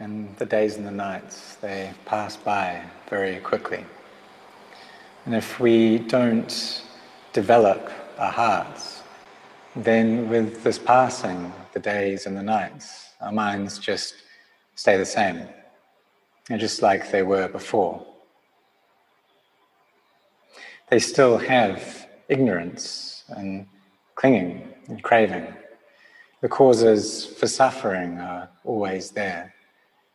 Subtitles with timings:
[0.00, 3.84] and the days and the nights, they pass by very quickly.
[5.26, 6.82] And if we don't
[7.32, 9.02] develop our hearts,
[9.76, 14.14] then with this passing, the days and the nights, our minds just
[14.74, 15.46] stay the same,
[16.50, 18.04] and just like they were before.
[20.90, 23.66] They still have ignorance and
[24.14, 25.46] clinging and craving.
[26.40, 29.54] The causes for suffering are always there,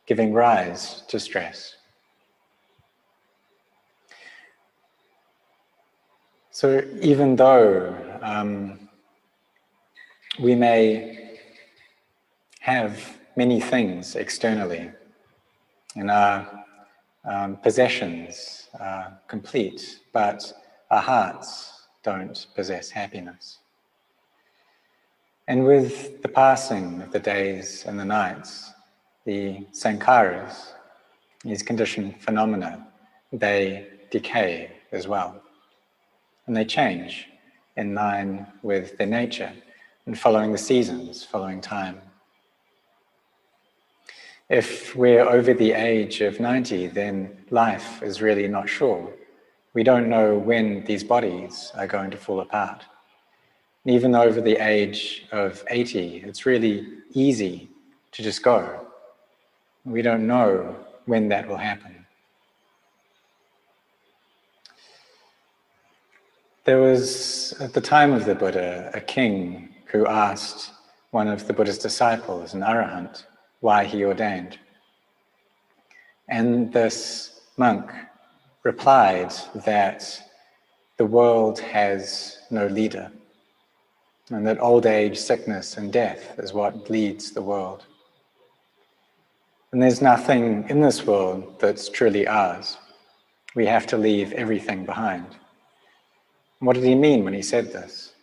[0.07, 1.75] giving rise to stress.
[6.49, 8.89] So even though um,
[10.39, 11.37] we may
[12.61, 14.89] have many things externally
[15.95, 16.65] and our
[17.25, 20.51] um, possessions are complete, but
[20.89, 23.59] our hearts don't possess happiness.
[25.47, 28.73] And with the passing of the days and the nights,
[29.27, 30.69] the sankharas,
[31.43, 32.87] these conditioned phenomena,
[33.33, 35.41] they decay as well.
[36.45, 37.27] And they change
[37.75, 39.51] in line with their nature
[40.05, 42.01] and following the seasons, following time.
[44.49, 49.11] If we're over the age of 90, then life is really not sure.
[49.73, 52.85] We don't know when these bodies are going to fall apart.
[53.83, 57.69] And even over the age of 80, it's really easy
[58.13, 58.86] to just go.
[59.87, 62.05] We don't know when that will happen.
[66.65, 70.71] There was, at the time of the Buddha, a king who asked
[71.11, 73.23] one of the Buddha's disciples, an arahant,
[73.61, 74.59] why he ordained.
[76.27, 77.89] And this monk
[78.63, 80.21] replied that
[80.97, 83.09] the world has no leader,
[84.31, 87.85] and that old age, sickness, and death is what leads the world.
[89.73, 92.77] And there's nothing in this world that's truly ours.
[93.53, 95.25] We have to leave everything behind.
[96.59, 98.13] What did he mean when he said this?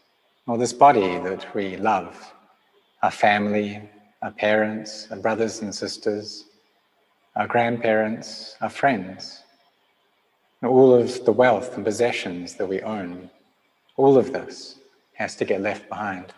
[0.46, 2.32] Well, this body that we love,
[3.02, 3.82] our family,
[4.22, 6.46] our parents, our brothers and sisters,
[7.36, 9.42] our grandparents, our friends,
[10.62, 13.28] all of the wealth and possessions that we own,
[13.96, 14.78] all of this
[15.12, 16.32] has to get left behind.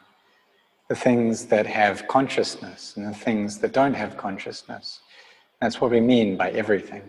[0.88, 5.00] The things that have consciousness and the things that don't have consciousness.
[5.60, 7.02] That's what we mean by everything.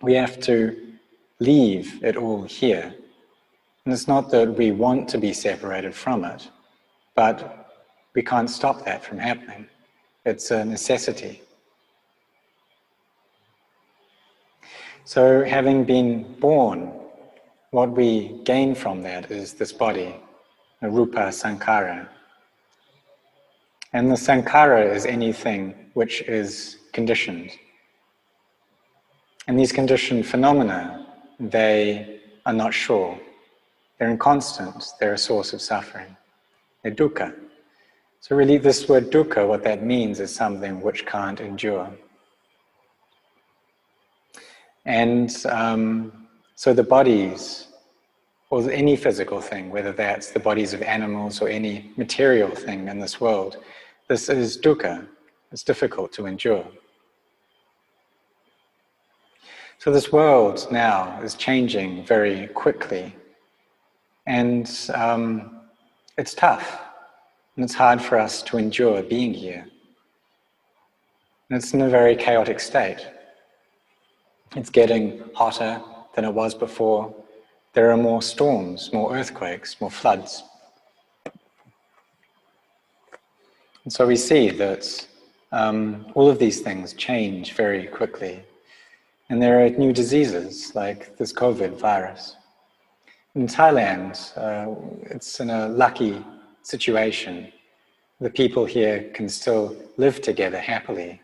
[0.00, 0.92] We have to
[1.40, 2.94] leave it all here.
[3.84, 6.48] And it's not that we want to be separated from it,
[7.16, 7.62] but
[8.14, 9.66] we can't stop that from happening.
[10.24, 11.42] It's a necessity.
[15.04, 16.92] So, having been born,
[17.72, 20.14] what we gain from that is this body,
[20.80, 22.06] the rupa sankhara.
[23.92, 27.50] And the sankhara is anything which is conditioned.
[29.46, 31.06] And these conditioned phenomena,
[31.38, 33.18] they are not sure.
[33.98, 34.84] They're inconstant.
[34.98, 36.16] They're a source of suffering.
[36.82, 37.34] They're dukkha.
[38.20, 41.92] So, really, this word dukkha, what that means is something which can't endure.
[44.86, 47.66] And um, so, the bodies,
[48.50, 53.00] or any physical thing, whether that's the bodies of animals or any material thing in
[53.00, 53.56] this world,
[54.08, 55.06] this is dukkha.
[55.52, 56.66] It's difficult to endure.
[59.78, 63.14] So, this world now is changing very quickly,
[64.26, 65.60] and um,
[66.16, 66.80] it's tough.
[67.56, 69.66] And it's hard for us to endure being here.
[71.48, 73.06] And it's in a very chaotic state.
[74.56, 75.82] It's getting hotter
[76.14, 77.14] than it was before.
[77.74, 80.44] There are more storms, more earthquakes, more floods.
[83.84, 85.06] And so we see that
[85.50, 88.42] um, all of these things change very quickly.
[89.28, 92.36] And there are new diseases like this COVID virus.
[93.34, 94.74] In Thailand, uh,
[95.10, 96.22] it's in a lucky
[96.62, 97.52] situation.
[98.20, 101.20] The people here can still live together happily,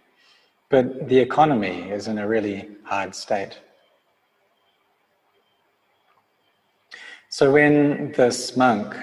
[0.69, 3.59] but the economy is in a really hard state.
[7.31, 8.97] So when this monk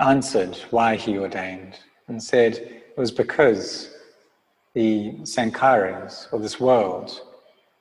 [0.00, 3.94] answered why he ordained and said it was because
[4.74, 7.22] the sankharas, or this world,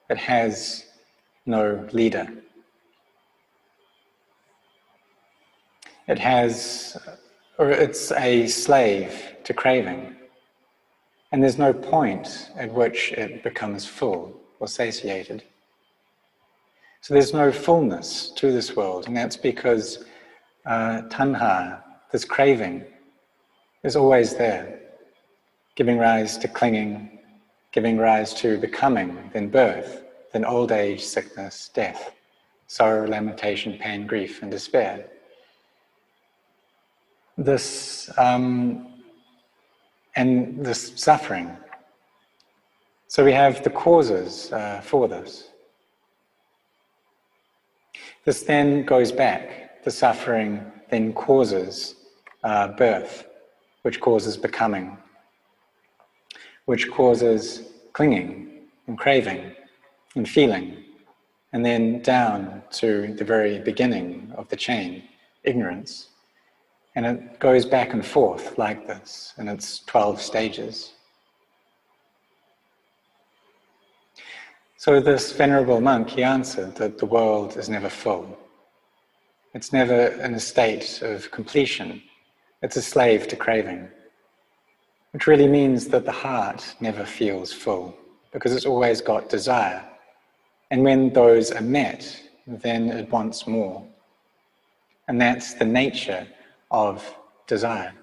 [0.10, 0.86] it has
[1.46, 2.28] no leader.
[6.08, 6.98] It has,
[7.58, 10.16] or it's a slave to craving.
[11.32, 15.44] And there's no point at which it becomes full or satiated.
[17.02, 20.04] So there's no fullness to this world, and that's because
[20.66, 22.86] uh, tanha, this craving,
[23.84, 24.80] is always there,
[25.76, 27.20] giving rise to clinging,
[27.72, 30.04] giving rise to becoming, then birth,
[30.34, 32.12] then old age, sickness, death,
[32.68, 35.06] sorrow, lamentation, pain, grief, and despair.
[37.38, 38.88] This um,
[40.16, 41.56] and this suffering.
[43.08, 45.50] So we have the causes uh, for this.
[48.26, 49.84] This then goes back.
[49.84, 51.96] The suffering then causes
[52.44, 53.28] uh, birth,
[53.84, 54.98] which causes becoming,
[56.66, 58.50] which causes clinging
[58.88, 59.52] and craving
[60.16, 60.84] and feeling,
[61.54, 65.04] and then down to the very beginning of the chain,
[65.44, 66.10] ignorance.
[66.96, 70.94] And it goes back and forth like this, and it's 12 stages.
[74.78, 78.38] So, this venerable monk, he answered that the world is never full.
[79.54, 82.02] It's never in a state of completion.
[82.62, 83.88] It's a slave to craving,
[85.12, 87.96] which really means that the heart never feels full
[88.34, 89.84] because it's always got desire.
[90.70, 93.88] And when those are met, then it wants more.
[95.08, 96.28] And that's the nature
[96.70, 97.16] of
[97.48, 97.94] desire.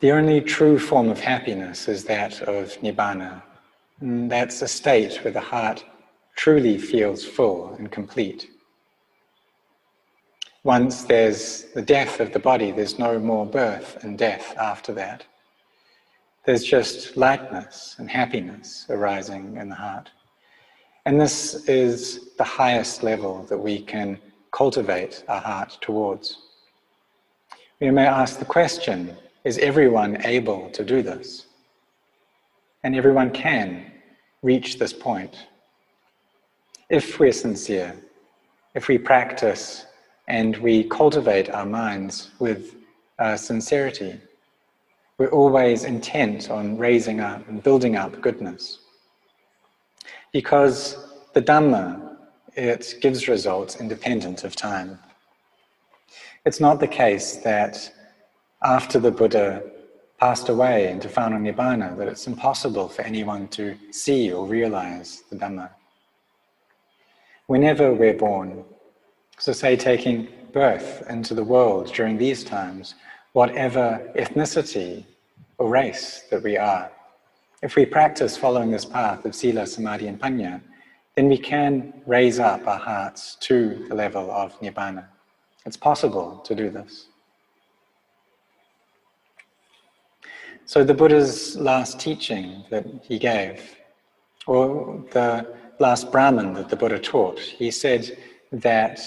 [0.00, 3.42] The only true form of happiness is that of nibbana.
[4.00, 5.84] And that's a state where the heart
[6.36, 8.50] truly feels full and complete.
[10.66, 15.24] Once there's the death of the body, there's no more birth and death after that.
[16.44, 20.10] There's just lightness and happiness arising in the heart.
[21.04, 24.18] And this is the highest level that we can
[24.50, 26.38] cultivate our heart towards.
[27.78, 31.46] We may ask the question is everyone able to do this?
[32.82, 33.92] And everyone can
[34.42, 35.46] reach this point.
[36.90, 37.94] If we're sincere,
[38.74, 39.86] if we practice
[40.28, 42.74] and we cultivate our minds with
[43.18, 44.20] uh, sincerity,
[45.18, 48.80] we're always intent on raising up and building up goodness.
[50.32, 50.96] Because
[51.32, 52.16] the Dhamma,
[52.54, 54.98] it gives results independent of time.
[56.44, 57.92] It's not the case that
[58.62, 59.62] after the Buddha
[60.18, 65.36] passed away into final Nibbana that it's impossible for anyone to see or realize the
[65.36, 65.70] Dhamma.
[67.46, 68.64] Whenever we're born,
[69.38, 72.94] so say taking birth into the world during these times,
[73.32, 75.04] whatever ethnicity
[75.58, 76.90] or race that we are,
[77.62, 80.60] if we practice following this path of Sila, Samadhi, and Panya,
[81.14, 85.06] then we can raise up our hearts to the level of Nibbana.
[85.64, 87.06] It's possible to do this.
[90.66, 93.76] So, the Buddha's last teaching that he gave,
[94.46, 98.18] or the last Brahman that the Buddha taught, he said
[98.52, 99.00] that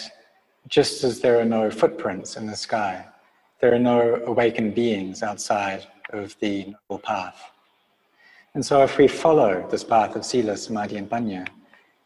[0.68, 3.06] just as there are no footprints in the sky,
[3.60, 7.52] there are no awakened beings outside of the Noble Path.
[8.54, 11.48] And so, if we follow this path of Sila, Samadhi, and Panya,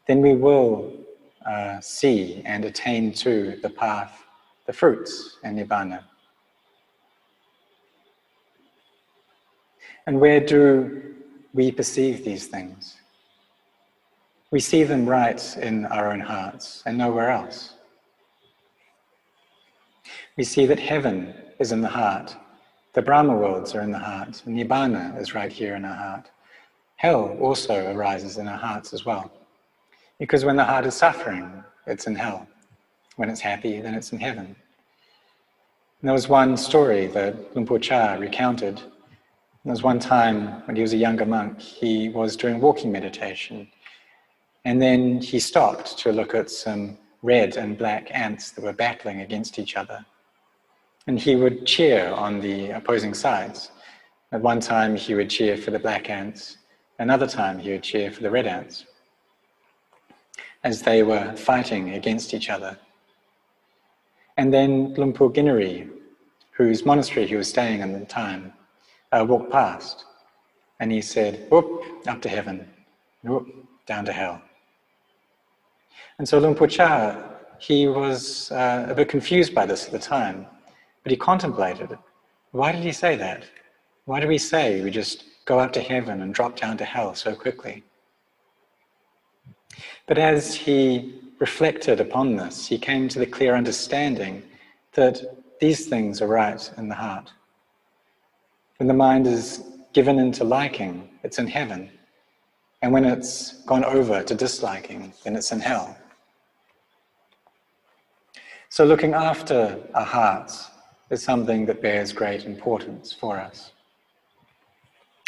[0.07, 0.93] then we will
[1.45, 4.23] uh, see and attain to the path,
[4.65, 6.03] the fruits, and Nibbana.
[10.05, 11.15] And where do
[11.53, 12.97] we perceive these things?
[14.51, 17.75] We see them right in our own hearts and nowhere else.
[20.37, 22.35] We see that heaven is in the heart,
[22.93, 26.31] the Brahma worlds are in the heart, Nibbana is right here in our heart.
[26.95, 29.31] Hell also arises in our hearts as well.
[30.19, 32.47] Because when the heart is suffering, it's in hell.
[33.15, 34.45] When it's happy, then it's in heaven.
[34.45, 34.55] And
[36.01, 38.81] there was one story that Luang Por Chah recounted
[39.65, 43.69] there was one time when he was a younger monk, he was doing walking meditation.
[44.65, 49.21] And then he stopped to look at some red and black ants that were battling
[49.21, 50.05] against each other.
[51.07, 53.71] And he would cheer on the opposing sides.
[54.31, 56.57] At one time, he would cheer for the black ants,
[56.99, 58.85] another time, he would cheer for the red ants
[60.63, 62.77] as they were fighting against each other.
[64.37, 65.89] And then Luang Por Kinaree,
[66.51, 68.53] whose monastery he was staying in at the time,
[69.11, 70.05] uh, walked past
[70.79, 72.67] and he said, Whoop, up to heaven,
[73.23, 73.47] whoop,
[73.85, 74.41] down to hell.
[76.17, 77.21] And so Luang Por Chah,
[77.59, 80.47] he was uh, a bit confused by this at the time,
[81.03, 81.99] but he contemplated it.
[82.51, 83.45] Why did he say that?
[84.05, 87.13] Why do we say we just go up to heaven and drop down to hell
[87.15, 87.83] so quickly?
[90.07, 94.43] But as he reflected upon this, he came to the clear understanding
[94.93, 95.21] that
[95.59, 97.31] these things are right in the heart.
[98.77, 101.89] When the mind is given into liking, it's in heaven.
[102.81, 105.97] And when it's gone over to disliking, then it's in hell.
[108.67, 110.69] So, looking after our hearts
[111.13, 113.71] is something that bears great importance for us.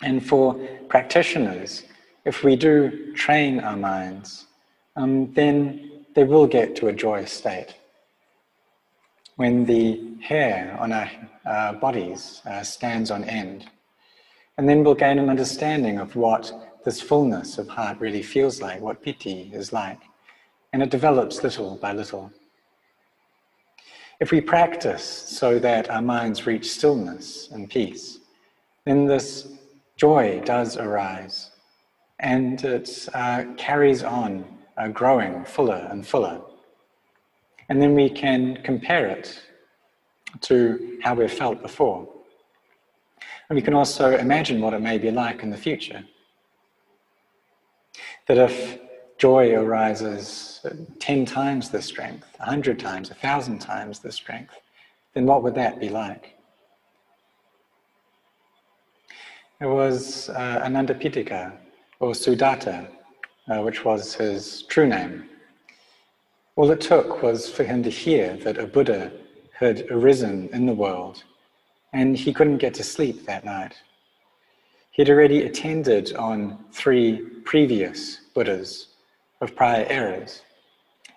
[0.03, 0.55] And for
[0.89, 1.83] practitioners,
[2.25, 4.47] if we do train our minds,
[4.95, 7.75] um, then they will get to a joyous state.
[9.37, 11.09] When the hair on our
[11.45, 13.69] uh, bodies uh, stands on end,
[14.57, 16.51] and then we'll gain an understanding of what
[16.85, 19.99] this fullness of heart really feels like, what piti is like.
[20.71, 22.31] And it develops little by little.
[24.19, 28.19] If we practice so that our minds reach stillness and peace,
[28.85, 29.47] then this
[29.97, 31.51] joy does arise
[32.19, 34.45] and it uh, carries on
[34.77, 36.41] uh, growing fuller and fuller.
[37.67, 39.41] And then we can compare it
[40.41, 42.07] to how we've felt before.
[43.49, 46.03] And we can also imagine what it may be like in the future.
[48.27, 48.79] That if
[49.17, 50.65] joy arises
[50.99, 54.59] 10 times the strength, 100 times, 1,000 times the strength,
[55.13, 56.35] then what would that be like?
[59.61, 61.53] It was uh, Anathapindika,
[61.99, 62.89] or Sudatta,
[63.47, 65.29] uh, which was his true name.
[66.57, 69.11] All it took was for him to hear that a Buddha
[69.53, 71.23] had arisen in the world,
[71.93, 73.75] and he couldn't get to sleep that night.
[74.91, 78.94] He'd already attended on three previous Buddhas
[79.45, 80.41] of prior eras,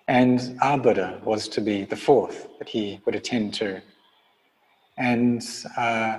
[0.06, 3.82] and our Buddha was to be the fourth that he would attend to.
[4.96, 5.42] And
[5.76, 6.18] uh,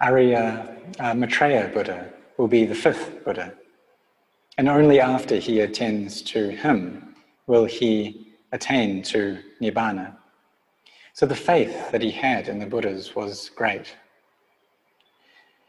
[0.00, 3.52] Arya uh, Maitreya Buddha will be the fifth Buddha.
[4.56, 7.14] And only after he attends to him
[7.46, 10.16] will he attain to Nibbana.
[11.14, 13.94] So the faith that he had in the Buddhas was great.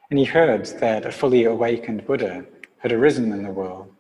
[0.09, 2.45] And he heard that a fully awakened Buddha
[2.79, 3.93] had arisen in the world.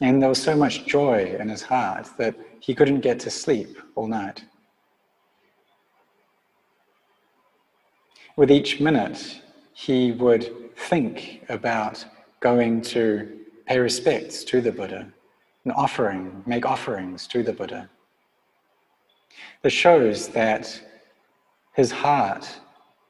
[0.00, 3.78] And there was so much joy in his heart that he couldn't get to sleep
[3.94, 4.44] all night.
[8.36, 9.40] With each minute,
[9.72, 12.04] he would think about
[12.40, 15.08] going to pay respects to the Buddha
[15.64, 17.88] and offering, make offerings to the Buddha.
[19.62, 20.80] This shows that
[21.74, 22.60] his heart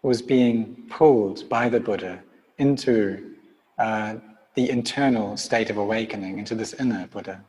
[0.02, 2.22] was being pulled by the Buddha
[2.58, 3.34] into
[3.78, 4.16] uh,
[4.56, 7.44] the internal state of awakening, into this inner Buddha.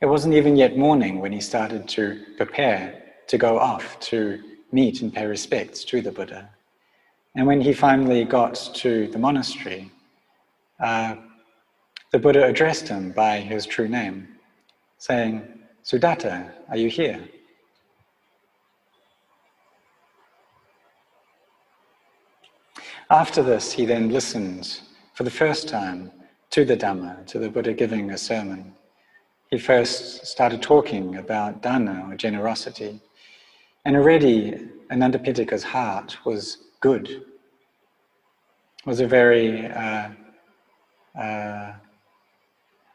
[0.00, 5.00] It wasn't even yet morning when he started to prepare to go off to meet
[5.00, 6.50] and pay respects to the Buddha.
[7.36, 9.90] And when he finally got to the monastery,
[10.80, 11.14] uh,
[12.10, 14.28] the Buddha addressed him by his true name,
[14.98, 15.42] saying,
[15.84, 17.20] Sudatta, are you here?
[23.12, 24.80] After this, he then listened
[25.12, 26.10] for the first time
[26.48, 28.72] to the Dhamma, to the Buddha giving a sermon.
[29.50, 33.02] He first started talking about dana or generosity,
[33.84, 37.22] and already Anathapindika's heart was good
[38.86, 40.08] was a very uh,
[41.14, 41.72] uh,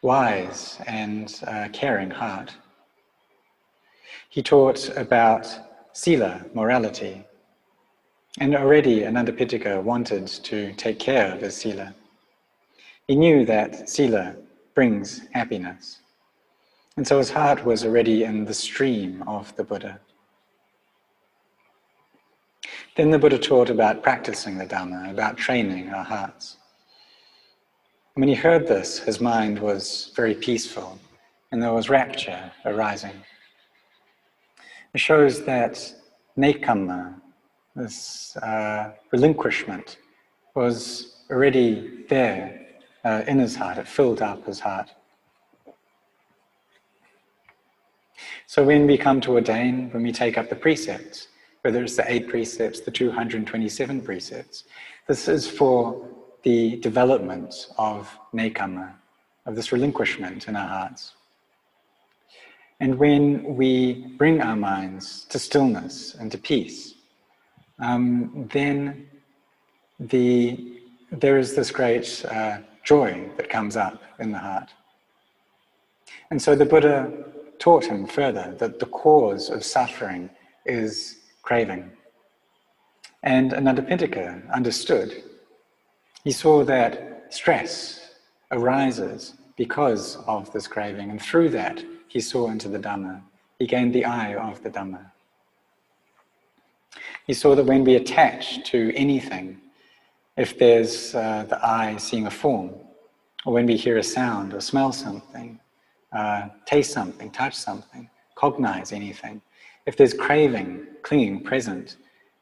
[0.02, 2.58] wise and uh, caring heart.
[4.30, 5.48] He taught about
[5.94, 7.27] sila, morality,
[8.38, 11.94] and already Anathapindika wanted to take care of his sila.
[13.08, 14.36] He knew that sila
[14.76, 16.00] brings happiness.
[16.98, 20.00] And so his heart was already in the stream of the Buddha.
[22.96, 26.58] Then the Buddha taught about practicing the Dhamma, about training our hearts.
[28.16, 30.98] When he heard this, his mind was very peaceful
[31.52, 33.24] and there was rapture arising.
[34.94, 35.94] It shows that
[36.38, 37.22] nekkhamma,
[37.78, 39.98] this uh, relinquishment,
[40.56, 42.68] was already there
[43.06, 43.78] uh, in his heart.
[43.78, 44.90] It filled up his heart.
[48.48, 51.28] So when we come to ordain, when we take up the precepts,
[51.62, 54.64] whether it's the eight precepts, the 227 precepts.
[55.08, 56.08] This is for
[56.44, 58.94] the development of nekkhamma,
[59.46, 61.16] of this relinquishment in our hearts.
[62.80, 66.94] And when we bring our minds to stillness and to peace,
[67.80, 69.08] um, then
[70.00, 70.82] the,
[71.12, 74.70] there is this great uh, joy that comes up in the heart.
[76.32, 77.12] And so the Buddha
[77.60, 80.30] taught him further that the cause of suffering
[80.66, 81.92] is craving.
[83.24, 85.24] And Anathapindika understood.
[86.24, 88.12] He saw that stress
[88.52, 93.22] arises because of this craving, and through that, he saw into the Dhamma.
[93.60, 95.12] He gained the eye of the Dhamma.
[97.26, 99.60] He saw that when we attach to anything,
[100.38, 102.72] if there's uh, the eye seeing a form,
[103.46, 105.60] or when we hear a sound or smell something,
[106.12, 109.42] uh, taste something, touch something, cognize anything,
[109.86, 111.98] if there's craving, clinging present,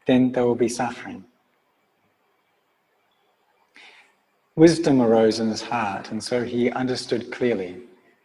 [0.07, 1.23] then there will be suffering.
[4.55, 7.73] Wisdom arose in his heart, and so he understood clearly.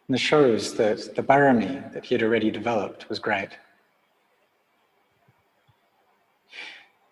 [0.06, 3.50] And it shows that the barami that he had already developed was great.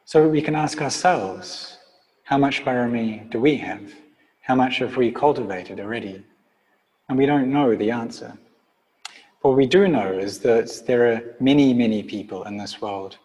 [0.08, 1.76] So we can ask ourselves,
[2.24, 3.92] how much barami do we have?
[4.40, 6.24] How much have we cultivated already?
[7.10, 8.32] And we don't know the answer.
[9.42, 13.18] What we do know is that there are many, many people in this world,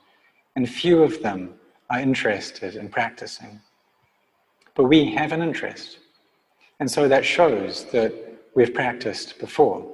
[0.58, 1.54] and few of them
[1.90, 3.62] are interested in practicing.
[4.76, 6.00] But we have an interest.
[6.82, 8.14] And so that shows that
[8.56, 9.90] we've practiced before.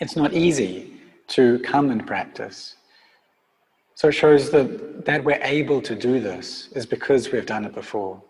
[0.00, 2.74] It's not easy to come and practice.
[3.96, 7.72] So it shows that, that we're able to do this is because we've done it
[7.72, 8.22] before.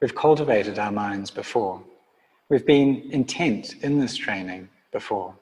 [0.00, 1.82] We've cultivated our minds before.
[2.48, 5.34] We've been intent in this training before.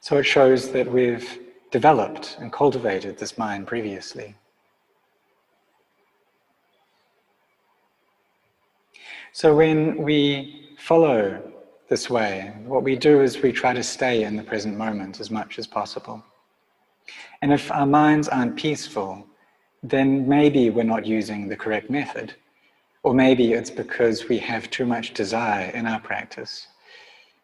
[0.00, 1.38] So it shows that we've
[1.70, 4.34] developed and cultivated this mind previously.
[9.30, 11.52] So when we follow
[11.88, 15.30] this way, what we do is we try to stay in the present moment as
[15.30, 16.24] much as possible.
[17.42, 19.26] And if our minds aren't peaceful,
[19.82, 22.34] then maybe we're not using the correct method.
[23.02, 26.66] Or maybe it's because we have too much desire in our practice.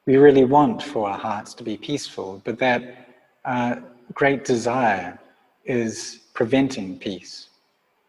[0.04, 3.08] We really want for our hearts to be peaceful, but that
[3.44, 3.76] uh,
[4.12, 5.18] great desire
[5.64, 7.48] is preventing peace.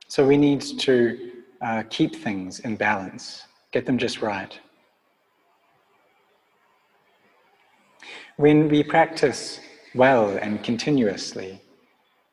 [0.08, 4.58] So we need to uh, keep things in balance Get them just right.
[8.38, 9.60] When we practice
[9.94, 11.62] well and continuously,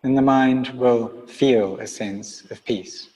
[0.04, 3.08] then the mind will feel a sense of peace.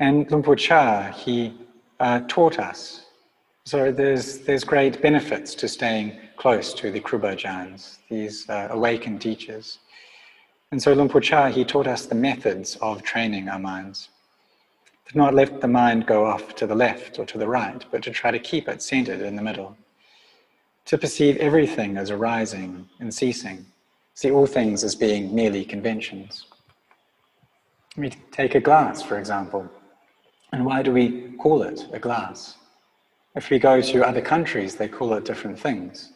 [0.00, 1.56] And Luang Por Chah, he
[2.00, 3.06] uh, taught us.
[3.64, 9.78] So there's, there's great benefits to staying close to the Krubajans, these uh, awakened teachers.
[10.72, 14.08] And so Luang Por Chah, he taught us the methods of training our minds
[15.06, 18.02] to not let the mind go off to the left or to the right, but
[18.02, 19.76] to try to keep it centered in the middle.
[20.86, 23.64] To perceive everything as arising and ceasing,
[24.14, 26.46] see all things as being merely conventions.
[27.96, 29.70] We take a glass, for example.
[30.52, 32.56] And why do we call it a glass?
[33.34, 36.12] If we go to other countries, they call it different things.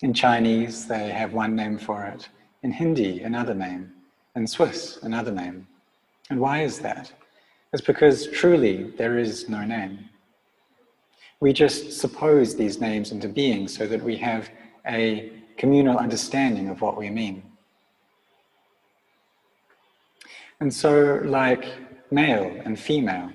[0.00, 2.28] In Chinese, they have one name for it.
[2.62, 3.92] In Hindi, another name.
[4.34, 5.66] In Swiss, another name.
[6.30, 7.12] And why is that?
[7.72, 10.08] It's because truly there is no name.
[11.42, 14.48] We just suppose these names into being so that we have
[14.86, 17.42] a communal understanding of what we mean.
[20.60, 21.64] And so, like
[22.12, 23.32] male and female,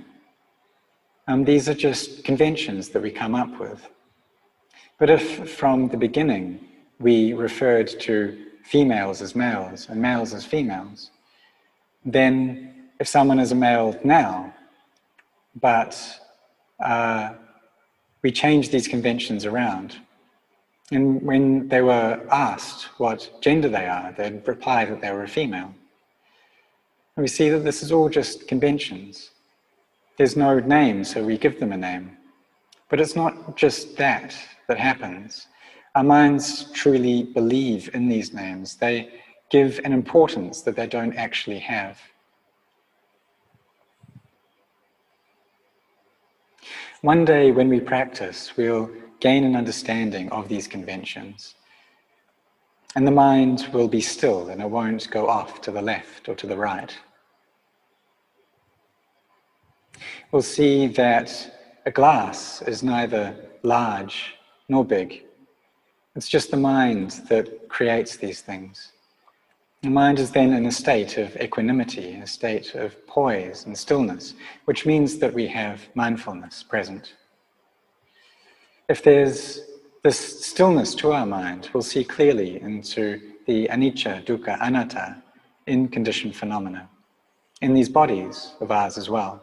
[1.28, 3.86] um, these are just conventions that we come up with.
[5.00, 6.66] But if from the beginning
[7.00, 11.12] we referred to females as males and males as females,
[12.06, 14.54] then if someone is a male now,
[15.60, 15.94] but
[16.80, 17.34] uh,
[18.28, 19.96] we change these conventions around.
[20.92, 25.30] And when they were asked what gender they are, they'd reply that they were a
[25.30, 25.74] female.
[27.16, 29.30] And we see that this is all just conventions.
[30.18, 32.18] There's no name, so we give them a name.
[32.90, 34.36] But it's not just that
[34.68, 35.48] that happens.
[35.96, 38.76] Our minds truly believe in these names.
[38.76, 39.10] They
[39.50, 41.98] give an importance that they don't actually have.
[47.02, 51.54] One day when we practice, we'll gain an understanding of these conventions.
[52.96, 56.34] And the mind will be still and it won't go off to the left or
[56.34, 56.98] to the right.
[60.32, 64.34] We'll see that a glass is neither large
[64.68, 65.24] nor big.
[66.16, 68.92] It's just the mind that creates these things.
[69.84, 74.34] The mind is then in a state of equanimity, a state of poise and stillness,
[74.66, 77.14] which means that we have mindfulness present.
[78.90, 79.62] If there's
[80.04, 85.22] this stillness to our mind, we'll see clearly into the anicca, dukkha, anatta,
[85.68, 86.90] in conditioned phenomena,
[87.62, 89.42] in these bodies of ours as well.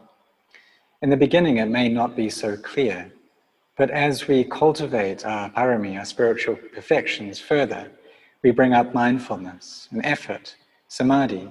[1.01, 3.13] In the beginning, it may not be so clear,
[3.77, 7.91] but as we cultivate our parami, our spiritual perfections further,
[8.45, 10.55] we bring up mindfulness and effort,
[10.87, 11.49] samadhi.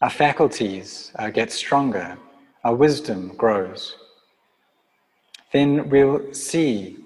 [0.00, 2.16] Our faculties uh, get stronger,
[2.64, 3.94] our wisdom grows.
[5.52, 6.96] Then we'll see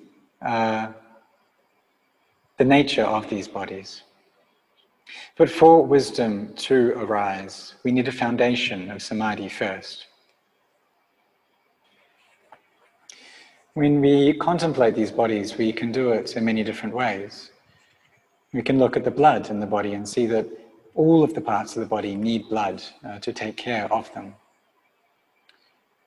[0.40, 0.92] uh,
[2.58, 4.02] the nature of these bodies.
[5.36, 10.06] But for wisdom to arise, we need a foundation of samadhi first.
[13.74, 17.51] When we contemplate these bodies, we can do it in many different ways.
[18.52, 20.46] We can look at the blood in the body and see that
[20.94, 24.34] all of the parts of the body need blood uh, to take care of them.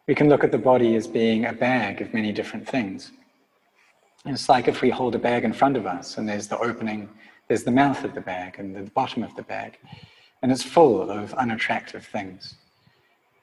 [0.07, 3.11] We can look at the body as being a bag of many different things.
[4.25, 7.09] It's like if we hold a bag in front of us and there's the opening,
[7.47, 9.79] there's the mouth of the bag and the bottom of the bag,
[10.41, 12.55] and it's full of unattractive things.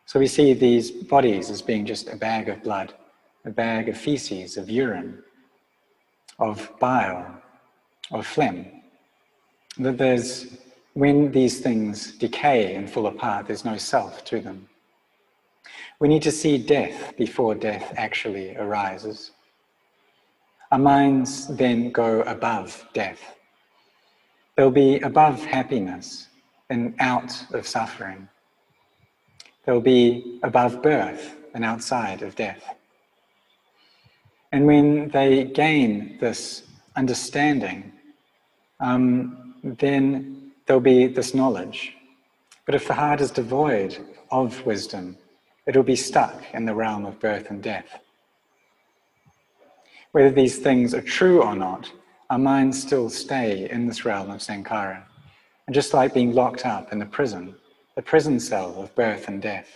[0.07, 2.95] So we see these bodies as being just a bag of blood,
[3.45, 5.23] a bag of feces, of urine,
[6.39, 7.43] of bile,
[8.11, 8.82] of phlegm.
[9.79, 10.59] That there's,
[10.95, 14.69] when these things decay and fall apart, there's no self to them.
[15.99, 19.31] We need to see death before death actually arises.
[20.71, 23.21] Our minds then go above death.
[24.57, 26.29] They'll be above happiness
[26.71, 28.29] and out of suffering.
[29.65, 32.75] They'll be above birth and outside of death.
[34.51, 36.65] And when they gain this
[36.97, 37.93] understanding,
[38.81, 41.95] um, then there'll be this knowledge.
[42.67, 43.99] But if the heart is devoid
[44.31, 45.17] of wisdom,
[45.67, 48.01] it'll be stuck in the realm of birth and death.
[50.13, 51.91] Whether these things are true or not,
[52.31, 55.03] our minds still stay in this realm of sankhara.
[55.67, 57.55] And just like being locked up in the prison,
[57.95, 59.69] the prison cell of birth and death.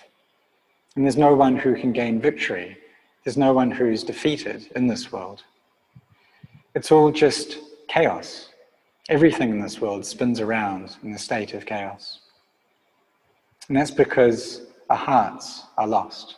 [0.95, 2.79] And there's no one who can gain victory.
[3.25, 5.43] There's no one who's defeated in this world.
[6.75, 8.49] It's all just chaos.
[9.09, 12.21] Everything in this world spins around in a state of chaos.
[13.69, 16.37] And that's because our hearts are lost.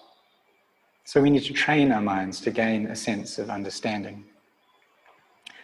[1.04, 4.24] So we need to train our minds to gain a sense of understanding.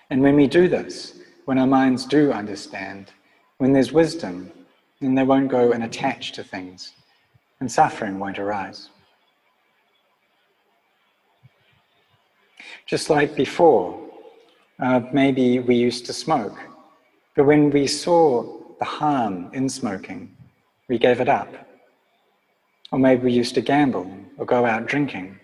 [0.09, 3.12] And when we do this, when our minds do understand,
[3.59, 4.51] when there's wisdom,
[5.01, 6.93] then they won't go and attach to things,
[7.61, 8.88] and suffering won't arise.
[12.87, 14.01] Just like before,
[14.79, 16.59] uh, maybe we used to smoke,
[17.37, 18.42] but when we saw
[18.79, 20.37] the harm in smoking,
[20.88, 21.53] we gave it up.
[22.92, 25.38] Or maybe we used to gamble or go out drinking.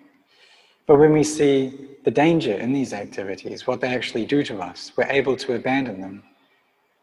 [0.86, 4.92] But when we see the danger in these activities, what they actually do to us,
[4.96, 6.22] we're able to abandon them.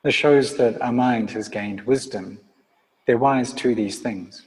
[0.03, 2.39] This shows that our mind has gained wisdom.
[3.05, 4.43] They're wise to these things.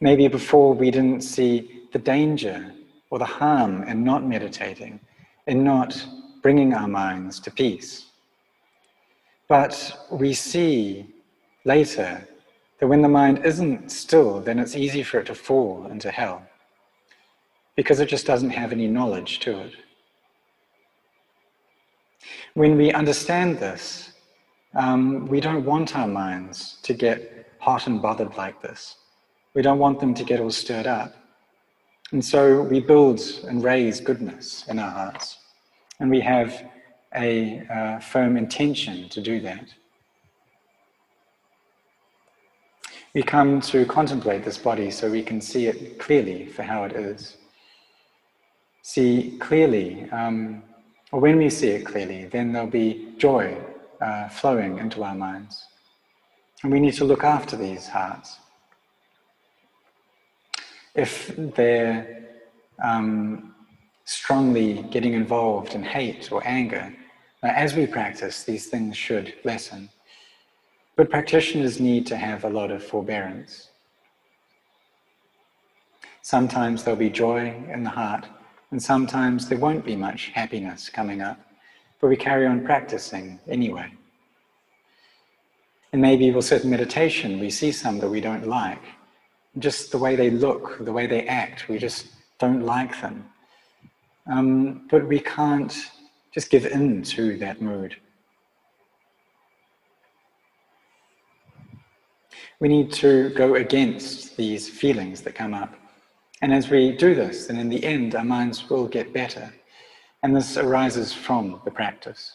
[0.00, 2.72] Maybe before we didn't see the danger
[3.10, 5.00] or the harm in not meditating,
[5.46, 6.04] in not
[6.42, 8.06] bringing our minds to peace.
[9.48, 11.06] But we see
[11.64, 12.26] later
[12.78, 16.42] that when the mind isn't still, then it's easy for it to fall into hell
[17.76, 19.72] because it just doesn't have any knowledge to it.
[22.54, 24.12] When we understand this,
[24.74, 28.96] um, we don't want our minds to get hot and bothered like this.
[29.54, 31.14] We don't want them to get all stirred up.
[32.12, 35.37] And so we build and raise goodness in our hearts.
[36.00, 36.70] And we have
[37.14, 39.66] a uh, firm intention to do that.
[43.14, 46.92] We come to contemplate this body so we can see it clearly for how it
[46.92, 47.36] is.
[48.82, 50.62] See clearly, um,
[51.10, 53.56] or when we see it clearly, then there'll be joy
[54.00, 55.64] uh, flowing into our minds.
[56.62, 58.38] And we need to look after these hearts.
[60.94, 62.28] If they're
[62.82, 63.54] um,
[64.08, 66.90] strongly getting involved in hate or anger,
[67.42, 69.90] uh, as we practice, these things should lessen.
[70.96, 73.68] But practitioners need to have a lot of forbearance.
[76.22, 78.26] Sometimes there'll be joy in the heart,
[78.70, 81.38] and sometimes there won't be much happiness coming up,
[82.00, 83.92] but we carry on practicing anyway.
[85.92, 88.82] And maybe we'll sit in meditation, we see some that we don't like.
[89.58, 92.06] Just the way they look, the way they act, we just
[92.38, 93.26] don't like them.
[94.30, 95.74] Um, but we can't
[96.32, 97.96] just give in to that mood.
[102.60, 105.74] We need to go against these feelings that come up.
[106.42, 109.52] And as we do this, then in the end, our minds will get better.
[110.22, 112.32] And this arises from the practice.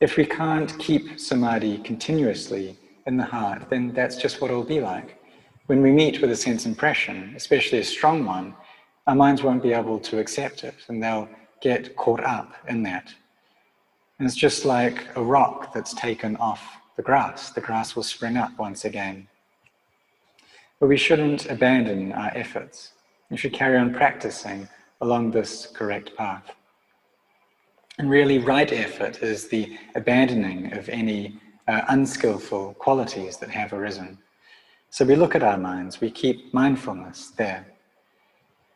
[0.00, 4.80] If we can't keep samadhi continuously in the heart, then that's just what it'll be
[4.80, 5.18] like.
[5.66, 8.54] When we meet with a sense impression, especially a strong one,
[9.06, 11.28] our minds won't be able to accept it and they'll
[11.60, 13.12] get caught up in that.
[14.18, 16.62] And it's just like a rock that's taken off
[16.96, 17.50] the grass.
[17.50, 19.28] The grass will spring up once again.
[20.80, 22.92] But we shouldn't abandon our efforts.
[23.30, 24.68] We should carry on practicing
[25.00, 26.54] along this correct path.
[27.98, 31.38] And really, right effort is the abandoning of any
[31.68, 34.18] uh, unskillful qualities that have arisen.
[34.90, 37.66] So we look at our minds, we keep mindfulness there.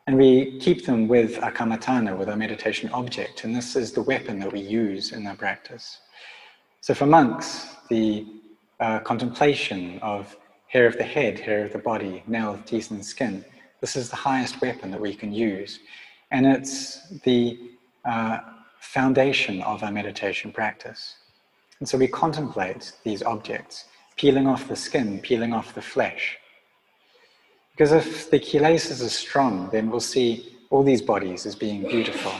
[0.08, 4.00] And we keep them with our kammatthana, with our meditation object, and this is the
[4.00, 5.98] weapon that we use in our practice.
[6.80, 8.26] So for monks, the
[8.80, 10.34] uh, contemplation of
[10.68, 13.44] hair of the head, hair of the body, nails, teeth, and skin,
[13.82, 15.80] this is the highest weapon that we can use.
[16.30, 17.58] And it's the
[18.06, 18.38] uh,
[18.80, 21.16] foundation of our meditation practice.
[21.80, 23.84] And so we contemplate these objects,
[24.16, 26.38] peeling off the skin, peeling off the flesh.
[27.78, 32.32] Because if the kilesas are strong, then we'll see all these bodies as being beautiful.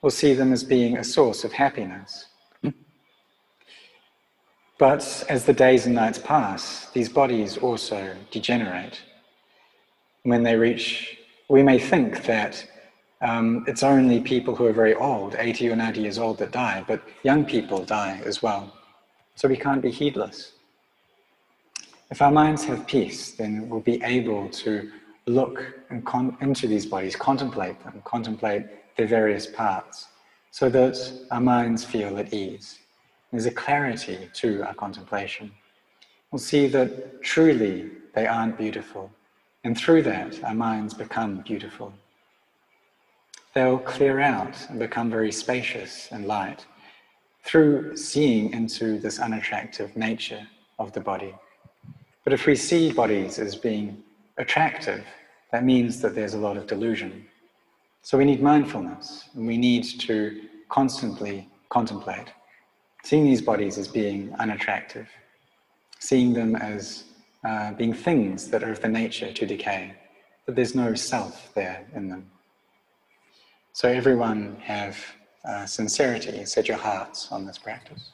[0.00, 2.26] We'll see them as being a source of happiness.
[4.78, 9.02] But as the days and nights pass, these bodies also degenerate.
[10.22, 11.18] When they reach,
[11.48, 12.64] we may think that
[13.22, 16.84] um, it's only people who are very old, 80 or 90 years old, that die,
[16.86, 18.72] but young people die as well.
[19.34, 20.52] So we can't be heedless.
[22.10, 24.90] If our minds have peace, then we'll be able to
[25.26, 28.64] look into these bodies, contemplate them, contemplate
[28.96, 30.08] their various parts,
[30.50, 30.96] so that
[31.30, 32.78] our minds feel at ease.
[33.30, 35.52] There's a clarity to our contemplation.
[36.30, 39.10] We'll see that truly they aren't beautiful,
[39.64, 41.92] and through that, our minds become beautiful.
[43.52, 46.64] They'll clear out and become very spacious and light
[47.44, 50.46] through seeing into this unattractive nature
[50.78, 51.34] of the body.
[52.28, 54.02] But if we see bodies as being
[54.36, 55.02] attractive,
[55.50, 57.26] that means that there's a lot of delusion.
[58.02, 62.28] So we need mindfulness, and we need to constantly contemplate
[63.02, 65.08] seeing these bodies as being unattractive,
[66.00, 67.04] seeing them as
[67.44, 69.94] uh, being things that are of the nature to decay,
[70.44, 72.30] that there's no self there in them.
[73.72, 74.98] So everyone have
[75.48, 78.10] uh, sincerity, set your hearts on this practice.